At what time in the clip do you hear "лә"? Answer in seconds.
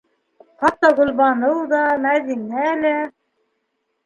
2.81-2.95